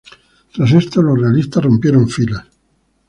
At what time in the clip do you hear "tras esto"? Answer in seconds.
0.55-1.03